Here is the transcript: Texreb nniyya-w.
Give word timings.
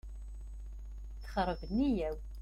Texreb 1.23 1.59
nniyya-w. 1.69 2.17